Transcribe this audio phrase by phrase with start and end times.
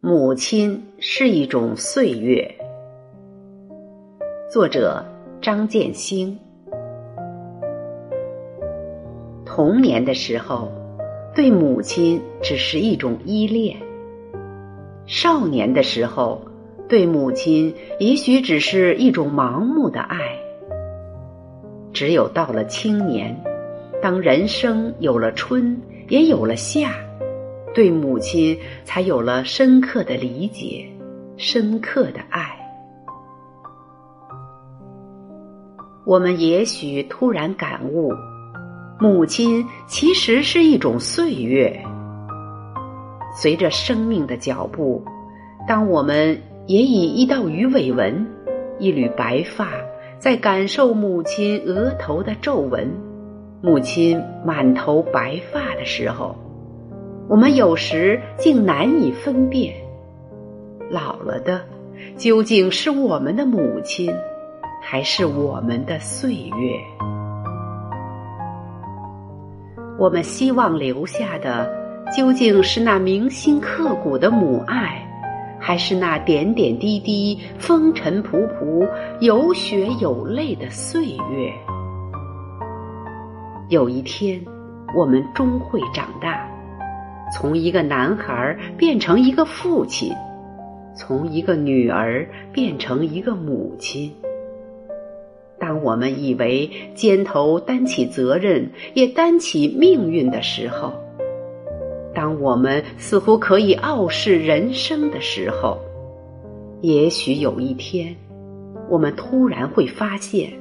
[0.00, 2.54] 母亲是一种岁月。
[4.52, 5.02] 作者
[5.40, 6.38] 张建兴。
[9.46, 10.70] 童年的时候，
[11.34, 13.74] 对母亲只是一种依恋；
[15.06, 16.42] 少年的时候，
[16.86, 20.18] 对母亲也许只是一种盲目的爱。
[21.94, 23.34] 只有到了青年，
[24.02, 26.92] 当人生有了春，也有了夏。
[27.76, 30.88] 对母亲才有了深刻的理解，
[31.36, 32.56] 深刻的爱。
[36.06, 38.14] 我们也许突然感悟，
[38.98, 41.78] 母亲其实是一种岁月。
[43.34, 45.04] 随着生命的脚步，
[45.68, 48.26] 当我们也以一道鱼尾纹、
[48.78, 49.68] 一缕白发，
[50.18, 52.90] 在感受母亲额头的皱纹，
[53.60, 56.34] 母亲满头白发的时候。
[57.28, 59.74] 我们有时竟难以分辨，
[60.88, 61.60] 老了的
[62.16, 64.14] 究竟是我们的母亲，
[64.80, 66.78] 还是我们的岁月？
[69.98, 71.68] 我们希望留下的
[72.16, 75.04] 究竟是那铭心刻骨的母爱，
[75.58, 81.52] 还是那点点滴滴、风尘仆仆、有血有泪的岁月？
[83.68, 84.40] 有一天，
[84.94, 86.48] 我们终会长大。
[87.34, 90.12] 从一个男孩变成一个父亲，
[90.94, 94.12] 从一个女儿变成一个母亲。
[95.58, 100.92] 当我们以为肩头担起责任，也担起命运的时候，
[102.14, 105.78] 当我们似乎可以傲视人生的时候，
[106.82, 108.14] 也许有一天，
[108.88, 110.52] 我们突然会发现，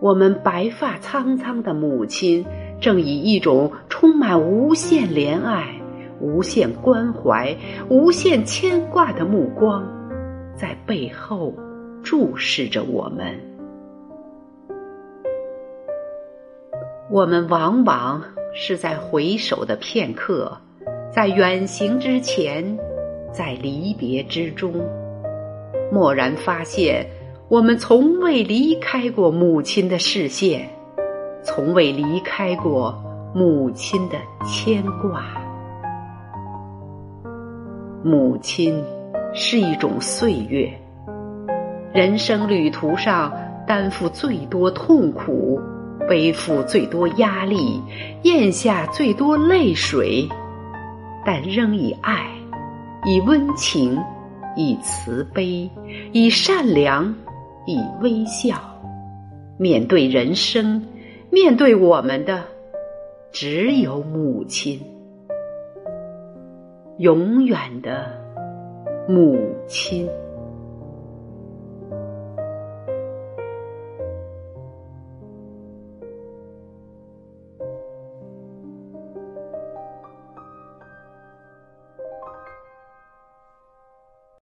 [0.00, 2.44] 我们白发苍苍的母亲。
[2.80, 5.74] 正以一种充满无限怜爱、
[6.20, 7.56] 无限关怀、
[7.88, 9.86] 无限牵挂的目光，
[10.54, 11.54] 在背后
[12.02, 13.34] 注视着我们。
[17.10, 18.22] 我们往往
[18.54, 20.56] 是在回首的片刻，
[21.12, 22.76] 在远行之前，
[23.32, 24.72] 在离别之中，
[25.92, 27.06] 蓦然发现，
[27.48, 30.68] 我们从未离开过母亲的视线。
[31.44, 32.98] 从未离开过
[33.34, 34.16] 母亲的
[34.46, 35.22] 牵挂。
[38.02, 38.82] 母亲
[39.34, 40.72] 是一种岁月，
[41.92, 43.32] 人生旅途上
[43.66, 45.60] 担负最多痛苦，
[46.08, 47.80] 背负最多压力，
[48.22, 50.26] 咽下最多泪水，
[51.24, 52.26] 但仍以爱、
[53.04, 53.98] 以温情、
[54.56, 55.70] 以慈悲、
[56.12, 57.14] 以善良、
[57.66, 58.56] 以微笑
[59.58, 60.82] 面对人生。
[61.34, 62.44] 面对我们的，
[63.32, 64.80] 只有母亲，
[66.98, 68.06] 永远的
[69.08, 69.36] 母
[69.66, 70.08] 亲。